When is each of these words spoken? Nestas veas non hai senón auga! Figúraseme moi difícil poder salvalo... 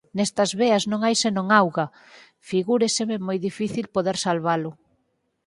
Nestas 0.17 0.51
veas 0.61 0.83
non 0.91 0.99
hai 1.05 1.15
senón 1.23 1.47
auga! 1.61 1.85
Figúraseme 2.49 3.15
moi 3.27 3.37
difícil 3.47 3.85
poder 3.95 4.15
salvalo... 4.25 4.71